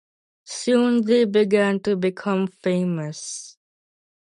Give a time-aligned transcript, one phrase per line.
[0.47, 3.55] Soon they began to become famous.